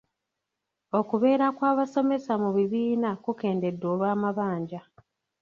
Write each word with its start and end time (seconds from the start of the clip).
Okubeera 0.99 1.47
kw'abasomesa 1.55 2.33
mu 2.43 2.49
bibiina 2.57 3.09
kukendedde 3.23 3.85
olw'amabanja. 3.93 4.81